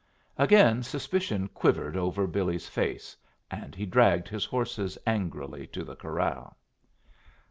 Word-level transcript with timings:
Again 0.35 0.81
suspicion 0.81 1.47
quivered 1.49 1.95
over 1.95 2.25
Billy's 2.25 2.67
face, 2.67 3.15
and 3.51 3.75
he 3.75 3.85
dragged 3.85 4.27
his 4.29 4.45
horses 4.45 4.97
angrily 5.05 5.67
to 5.67 5.83
the 5.83 5.95
corral. 5.95 6.57